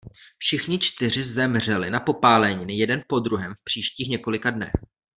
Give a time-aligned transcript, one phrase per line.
[0.37, 4.71] Všichni čtyři zemřeli na popáleniny jeden po druhém v příštích několika dnech.